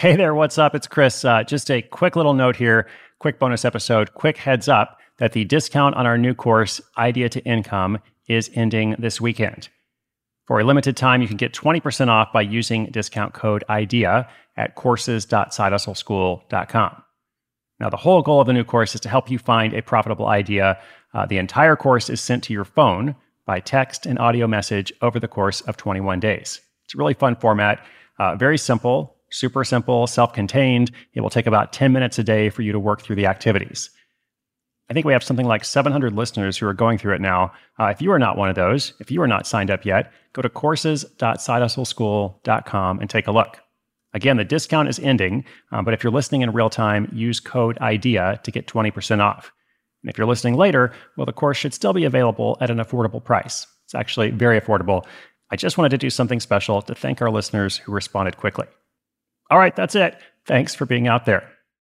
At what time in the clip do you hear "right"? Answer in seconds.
59.58-59.74